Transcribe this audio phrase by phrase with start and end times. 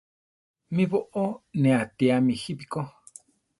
[0.75, 1.23] Mí boʼó
[1.61, 2.81] ne atíame jípi ko.